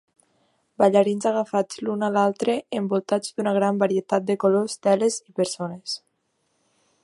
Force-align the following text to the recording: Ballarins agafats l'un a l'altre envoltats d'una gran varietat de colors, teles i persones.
Ballarins 0.83 1.27
agafats 1.31 1.81
l'un 1.89 2.07
a 2.07 2.09
l'altre 2.15 2.55
envoltats 2.79 3.35
d'una 3.37 3.55
gran 3.59 3.83
varietat 3.85 4.27
de 4.31 4.37
colors, 4.45 4.81
teles 4.89 5.23
i 5.33 5.39
persones. 5.43 5.99